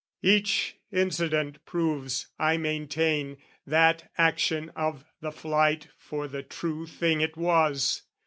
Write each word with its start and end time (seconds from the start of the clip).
Each 0.23 0.77
incident 0.91 1.63
Proves, 1.63 2.25
I 2.39 2.57
maintain, 2.57 3.37
that 3.67 4.09
action 4.17 4.69
of 4.75 5.05
the 5.19 5.31
flight 5.31 5.89
For 5.95 6.27
the 6.27 6.41
true 6.41 6.87
thing 6.87 7.21
it 7.21 7.37
was. 7.37 8.01